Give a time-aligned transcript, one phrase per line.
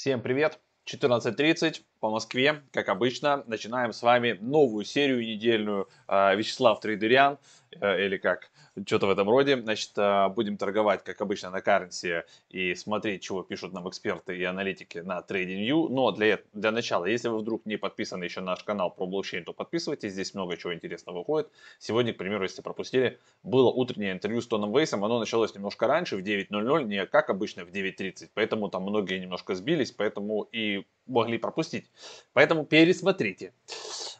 [0.00, 0.58] Всем привет!
[0.90, 5.88] 14.30 по Москве, как обычно, начинаем с вами новую серию недельную.
[6.08, 7.38] А, Вячеслав Трейдерян,
[7.80, 8.50] э, или как
[8.86, 9.60] что-то в этом роде.
[9.60, 14.44] Значит, а, будем торговать, как обычно, на каренсе и смотреть, чего пишут нам эксперты и
[14.44, 15.88] аналитики на TradingView.
[15.88, 19.44] Но для, для начала, если вы вдруг не подписаны еще на наш канал про блокчейн,
[19.44, 21.50] то подписывайтесь, здесь много чего интересного выходит.
[21.78, 26.16] Сегодня, к примеру, если пропустили, было утреннее интервью с Тоном Вейсом, оно началось немножко раньше,
[26.16, 31.38] в 9.00, не как обычно в 9.30, поэтому там многие немножко сбились, поэтому и могли
[31.38, 31.90] пропустить.
[32.32, 33.52] Поэтому пересмотрите.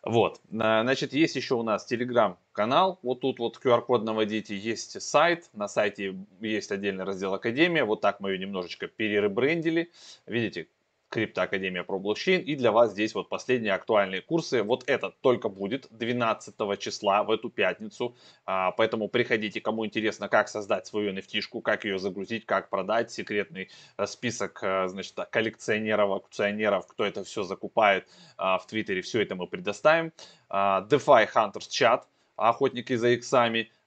[0.03, 5.69] Вот, значит, есть еще у нас телеграм-канал, вот тут вот QR-код наводите, есть сайт, на
[5.69, 9.91] сайте есть отдельный раздел Академия, вот так мы ее немножечко переребрендили,
[10.25, 10.69] видите,
[11.11, 12.41] Криптоакадемия про блокчейн.
[12.43, 14.63] И для вас здесь вот последние актуальные курсы.
[14.63, 18.17] Вот этот только будет 12 числа в эту пятницу.
[18.47, 23.11] А, поэтому приходите, кому интересно, как создать свою nft как ее загрузить, как продать.
[23.11, 29.03] Секретный э, список э, значит, коллекционеров, акционеров, кто это все закупает а, в Твиттере.
[29.03, 30.13] Все это мы предоставим.
[30.49, 33.80] А, DeFi Hunters чат, охотники за иксами а,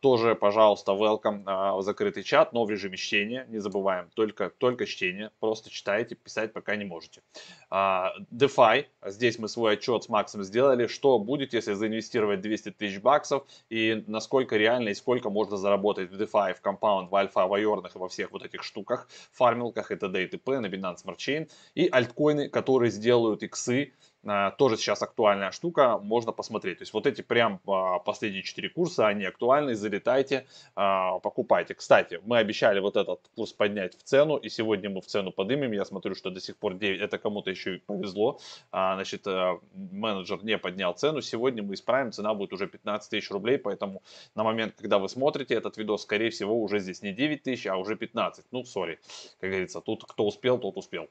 [0.00, 4.86] тоже, пожалуйста, welcome а, в закрытый чат, но в режиме чтения, не забываем, только, только
[4.86, 7.22] чтение, просто читайте, писать пока не можете.
[7.70, 13.00] А, DeFi, здесь мы свой отчет с Максом сделали, что будет, если заинвестировать 200 тысяч
[13.00, 17.52] баксов и насколько реально и сколько можно заработать в DeFi, в Compound, в Альфа, в
[17.52, 20.24] Айорнах и во всех вот этих штуках, фармилках и т.д.
[20.24, 20.60] и т.п.
[20.60, 23.92] на Binance Smart Chain и альткоины, которые сделают иксы,
[24.26, 26.78] а, тоже сейчас актуальная штука, можно посмотреть.
[26.78, 31.74] То есть вот эти прям а, последние 4 курса, они актуальны, залетайте, покупайте.
[31.74, 35.72] Кстати, мы обещали вот этот курс поднять в цену, и сегодня мы в цену поднимем.
[35.72, 38.40] Я смотрю, что до сих пор 9, это кому-то и повезло.
[38.70, 44.02] Значит, менеджер не поднял цену, сегодня мы исправим, цена будет уже 15 тысяч рублей, поэтому
[44.34, 47.76] на момент, когда вы смотрите этот видос, скорее всего, уже здесь не 9 тысяч, а
[47.76, 48.46] уже 15.
[48.50, 49.00] Ну, сори,
[49.40, 51.08] как говорится, тут кто успел, тот успел.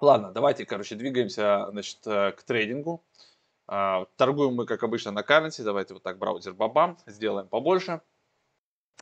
[0.00, 3.02] Ладно, давайте, короче, двигаемся значит, э, к трейдингу.
[3.66, 5.62] А, торгуем мы, как обычно, на currency.
[5.62, 8.00] Давайте вот так браузер бабам, сделаем побольше.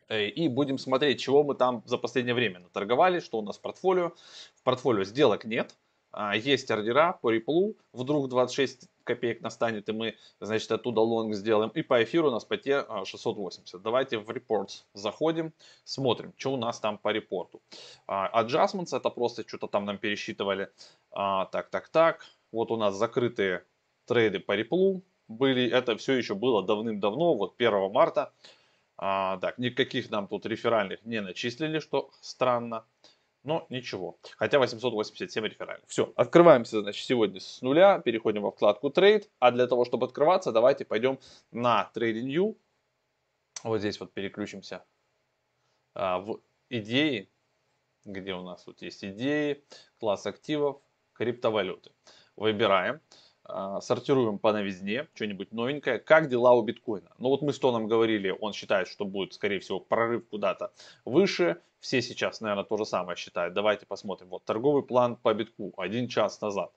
[0.08, 3.60] Э, и будем смотреть, чего мы там за последнее время наторговали, что у нас в
[3.60, 4.12] портфолио.
[4.54, 5.74] В портфолио сделок нет.
[6.12, 11.70] А, есть ордера по Ripple, вдруг 26 копеек настанет, и мы, значит, оттуда лонг сделаем.
[11.70, 13.82] И по эфиру у нас по те 680.
[13.82, 15.52] Давайте в reports заходим,
[15.84, 17.62] смотрим, что у нас там по репорту.
[18.06, 20.70] А, adjustments, это просто что-то там нам пересчитывали.
[21.10, 22.24] А, так, так, так.
[22.52, 23.64] Вот у нас закрытые
[24.06, 25.70] трейды по Ripple были.
[25.70, 28.32] Это все еще было давным-давно, вот 1 марта.
[28.98, 32.84] А, так, никаких нам тут реферальных не начислили, что странно.
[33.44, 34.18] Но ничего.
[34.36, 35.88] Хотя 887 реферальных.
[35.88, 39.28] Все, открываемся, значит, сегодня с нуля, переходим во вкладку Trade.
[39.40, 41.18] А для того, чтобы открываться, давайте пойдем
[41.50, 42.56] на TradingView.
[43.64, 44.84] Вот здесь вот переключимся
[45.94, 47.30] а, в идеи,
[48.04, 49.64] где у нас тут есть идеи,
[49.98, 50.80] класс активов,
[51.12, 51.92] криптовалюты.
[52.36, 53.00] Выбираем.
[53.44, 55.98] А, сортируем по новизне, что-нибудь новенькое.
[55.98, 57.12] Как дела у биткоина?
[57.18, 60.72] Ну вот мы с Тоном говорили, он считает, что будет, скорее всего, прорыв куда-то
[61.04, 61.60] выше.
[61.80, 63.54] Все сейчас, наверное, то же самое считают.
[63.54, 64.28] Давайте посмотрим.
[64.28, 66.72] Вот торговый план по битку один час назад.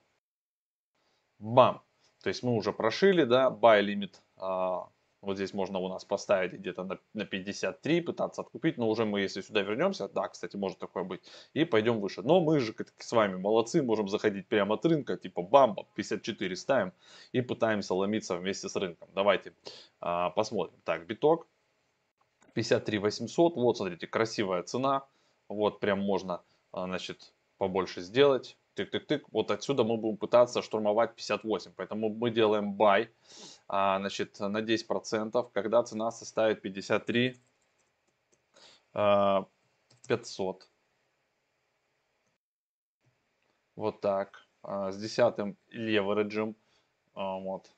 [1.38, 1.82] Бам!
[2.22, 4.88] То есть мы уже прошили, да, buy limit а,
[5.26, 9.20] вот здесь можно у нас поставить где-то на, на 53, пытаться откупить, но уже мы,
[9.20, 11.20] если сюда вернемся, да, кстати, может такое быть,
[11.52, 12.22] и пойдем выше.
[12.22, 16.92] Но мы же с вами молодцы, можем заходить прямо от рынка, типа бамба, 54 ставим
[17.32, 19.08] и пытаемся ломиться вместе с рынком.
[19.14, 19.52] Давайте
[20.00, 20.78] а, посмотрим.
[20.84, 21.48] Так, биток
[22.54, 25.06] 53 800, вот смотрите, красивая цена,
[25.48, 31.72] вот прям можно, а, значит, побольше сделать тык-тык-тык, вот отсюда мы будем пытаться штурмовать 58.
[31.76, 33.08] Поэтому мы делаем buy
[33.68, 37.36] а, значит, на 10%, когда цена составит 53
[38.94, 39.46] а,
[40.08, 40.68] 500.
[43.76, 44.46] Вот так.
[44.62, 46.56] А, с десятым левереджем.
[47.14, 47.70] А, вот.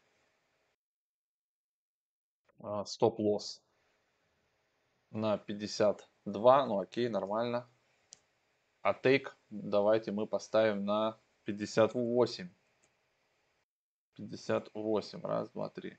[2.85, 3.63] Стоп-лосс
[5.11, 6.67] на 52.
[6.67, 7.69] Ну окей, нормально.
[8.89, 12.49] А тейк давайте мы поставим на 58.
[14.17, 15.21] 58.
[15.23, 15.99] Раз, два, три.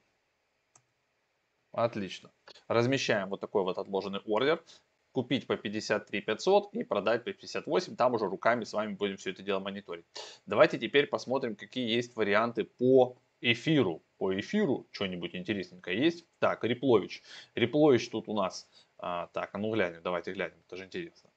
[1.71, 2.31] Отлично.
[2.67, 4.63] Размещаем вот такой вот отложенный ордер.
[5.11, 7.95] Купить по 53 500 и продать по 58.
[7.95, 10.05] Там уже руками с вами будем все это дело мониторить.
[10.47, 14.01] Давайте теперь посмотрим, какие есть варианты по эфиру.
[14.17, 16.25] По эфиру что-нибудь интересненькое есть.
[16.39, 17.21] Так, Реплович.
[17.53, 18.67] Реплович тут у нас...
[18.97, 21.28] А, так, а ну глянем, давайте глянем, это же интересно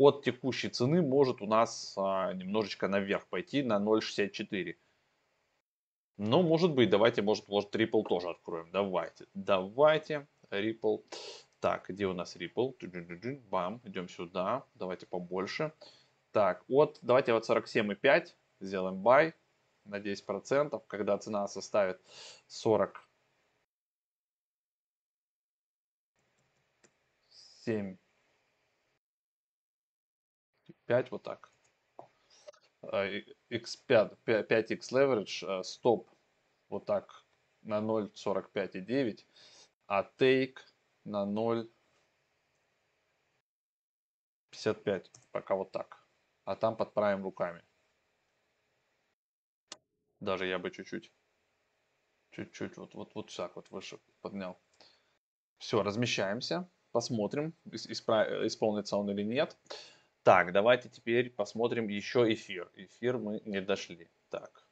[0.00, 4.76] от текущей цены может у нас а, немножечко наверх пойти на 0.64.
[6.16, 8.70] Ну, может быть, давайте, может, может, Ripple тоже откроем.
[8.70, 11.04] Давайте, давайте, Ripple.
[11.60, 13.42] Так, где у нас Ripple?
[13.50, 14.64] Бам, идем сюда.
[14.74, 15.72] Давайте побольше.
[16.32, 18.28] Так, вот давайте вот 47,5
[18.60, 19.34] сделаем buy
[19.84, 22.00] на 10%, когда цена составит
[22.46, 23.06] 40
[27.64, 27.99] 7
[30.90, 31.52] 5 вот так.
[32.82, 36.10] X5 5x leverage стоп
[36.68, 37.24] вот так
[37.62, 39.24] на 0.45,9
[39.86, 40.56] а take
[41.04, 41.24] на
[44.52, 46.04] 0.55 пока вот так.
[46.44, 47.62] А там подправим руками.
[50.18, 51.12] Даже я бы чуть-чуть
[52.30, 54.60] чуть-чуть вот вот вот так вот выше поднял.
[55.58, 59.56] Все размещаемся посмотрим исполнится он или нет
[60.22, 64.66] так давайте теперь посмотрим еще эфир эфир мы не дошли так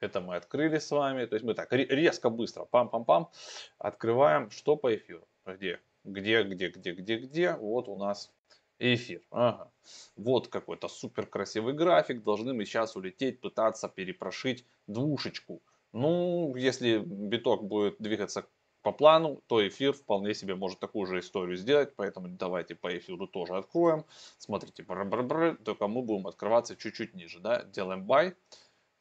[0.00, 3.30] это мы открыли с вами то есть мы так резко быстро пам-пам-пам
[3.78, 8.30] открываем что по эфиру где где где где где где вот у нас
[8.78, 9.22] эфир.
[9.30, 9.70] Ага.
[10.16, 12.22] Вот какой-то супер красивый график.
[12.22, 15.62] Должны мы сейчас улететь, пытаться перепрошить двушечку.
[15.92, 18.46] Ну, если биток будет двигаться
[18.86, 21.96] по плану, то эфир вполне себе может такую же историю сделать.
[21.96, 24.04] Поэтому давайте по эфиру тоже откроем.
[24.38, 27.40] Смотрите, бр -бр -бр, только мы будем открываться чуть-чуть ниже.
[27.40, 27.64] Да?
[27.64, 28.36] Делаем buy.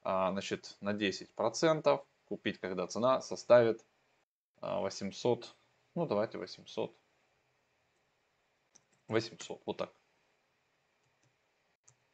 [0.02, 2.04] А, значит, на 10%.
[2.28, 3.86] Купить, когда цена составит
[4.60, 5.46] 800.
[5.46, 5.48] А,
[5.94, 6.92] ну, давайте 800.
[9.08, 9.94] 800, вот так.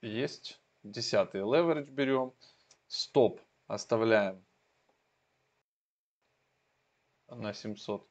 [0.01, 0.59] Есть.
[0.83, 2.33] Десятый leverage берем.
[2.89, 4.43] Стоп оставляем
[7.35, 8.07] на 700.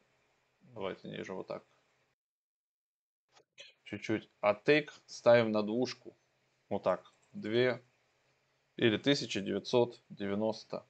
[0.75, 1.65] Давайте ниже вот так.
[3.85, 4.29] Чуть-чуть.
[4.41, 6.17] А take ставим на двушку.
[6.69, 7.13] Вот так.
[7.33, 7.81] 2
[8.77, 10.87] или 1990.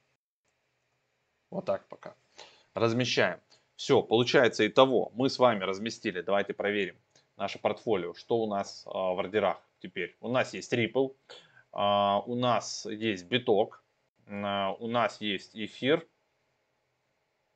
[1.49, 2.15] Вот так пока.
[2.73, 3.39] Размещаем.
[3.75, 5.11] Все, получается итого.
[5.15, 6.21] Мы с вами разместили.
[6.21, 6.95] Давайте проверим
[7.35, 10.15] наше портфолио, что у нас а, в ордерах теперь.
[10.21, 11.15] У нас есть Ripple,
[11.71, 13.83] а, у нас есть биток,
[14.27, 16.07] а, у нас есть эфир.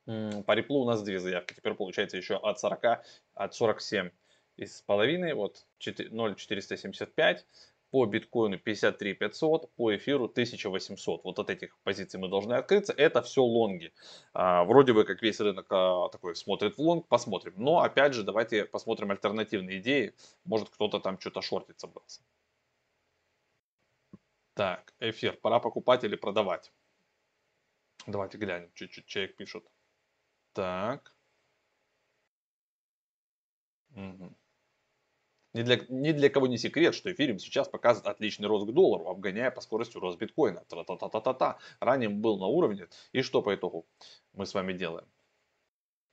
[0.05, 1.53] По Ripple у нас две заявки.
[1.53, 3.03] Теперь получается еще от 40,
[3.33, 4.09] от 47
[4.57, 7.45] и с половиной, вот 0,475
[7.91, 11.23] по биткоину 53 500, по эфиру 1800.
[11.23, 12.93] Вот от этих позиций мы должны открыться.
[12.93, 13.93] Это все лонги.
[14.33, 17.53] А, вроде бы как весь рынок а, такой смотрит в лонг, посмотрим.
[17.55, 20.13] Но опять же давайте посмотрим альтернативные идеи.
[20.43, 22.21] Может кто-то там что-то шортить собрался.
[24.55, 25.37] Так, эфир.
[25.41, 26.71] Пора покупать или продавать?
[28.07, 28.71] Давайте глянем.
[28.73, 29.63] Чуть-чуть человек пишет.
[30.55, 31.13] Так.
[33.95, 34.35] Угу.
[35.53, 39.07] Ни для, ни для кого не секрет, что эфириум сейчас показывает отличный рост к доллару,
[39.09, 40.63] обгоняя по скорости рост биткоина.
[40.67, 41.59] Та-та-та-та-та.
[41.79, 42.87] Ранее был на уровне.
[43.13, 43.85] И что по итогу
[44.33, 45.07] мы с вами делаем?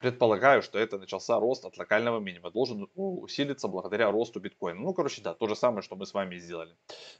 [0.02, 2.50] Предполагаю, что это начался рост от локального минимума.
[2.50, 4.80] Должен усилиться благодаря росту биткоина.
[4.80, 6.76] Ну, короче, да, то же самое, что мы с вами сделали.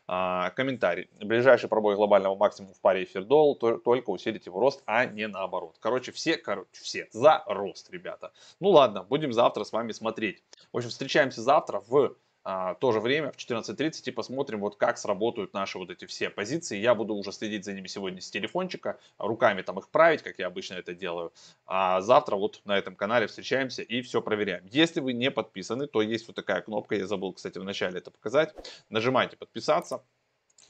[0.08, 1.08] А, комментарий.
[1.20, 5.28] Ближайший пробой глобального максимума в паре эфир доллар то, только усилить его рост, а не
[5.28, 5.76] наоборот.
[5.78, 8.32] Короче, все, короче, все за рост, ребята.
[8.58, 10.42] Ну ладно, будем завтра с вами смотреть.
[10.72, 14.98] В общем, встречаемся завтра в а, то же время в 14.30 и посмотрим, вот как
[14.98, 16.78] сработают наши вот эти все позиции.
[16.78, 20.48] Я буду уже следить за ними сегодня с телефончика, руками там их править, как я
[20.48, 21.32] обычно это делаю.
[21.66, 24.66] А завтра вот на этом канале встречаемся и все проверяем.
[24.66, 28.10] Если вы не подписаны, то есть вот такая кнопка, я забыл, кстати, в начале это
[28.10, 28.54] показать.
[28.88, 30.02] Нажимайте подписаться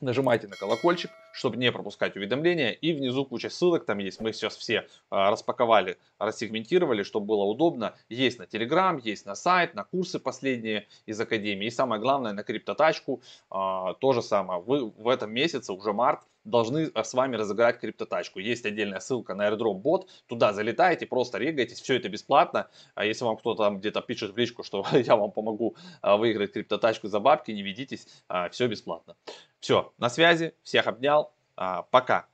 [0.02, 2.70] нажимайте на колокольчик, чтобы не пропускать уведомления.
[2.70, 4.20] И внизу куча ссылок там есть.
[4.20, 7.94] Мы сейчас все а, распаковали, рассегментировали, чтобы было удобно.
[8.08, 11.66] Есть на Telegram, есть на сайт, на курсы последние из Академии.
[11.66, 14.60] И самое главное, на криптотачку а, то же самое.
[14.60, 18.38] Вы в этом месяце, уже март, должны а, с вами разыграть криптотачку.
[18.38, 22.68] Есть отдельная ссылка на airdrop бот, туда залетаете, просто регайтесь, все это бесплатно.
[22.94, 26.52] А если вам кто-то там где-то пишет в личку, что я вам помогу а, выиграть
[26.52, 28.06] криптотачку за бабки, не ведитесь,
[28.50, 29.16] все бесплатно.
[29.60, 31.32] Все, на связи, всех обнял,
[31.90, 32.26] пока.